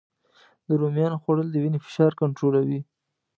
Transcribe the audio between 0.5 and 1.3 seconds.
د رومیانو